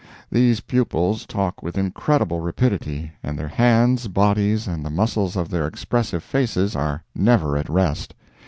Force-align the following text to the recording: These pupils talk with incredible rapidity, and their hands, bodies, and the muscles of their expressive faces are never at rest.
These 0.31 0.61
pupils 0.61 1.27
talk 1.27 1.61
with 1.61 1.77
incredible 1.77 2.39
rapidity, 2.39 3.11
and 3.21 3.37
their 3.37 3.47
hands, 3.49 4.07
bodies, 4.07 4.65
and 4.67 4.83
the 4.83 4.89
muscles 4.89 5.35
of 5.35 5.47
their 5.49 5.67
expressive 5.67 6.23
faces 6.23 6.75
are 6.75 7.03
never 7.13 7.55
at 7.55 7.69
rest. 7.69 8.15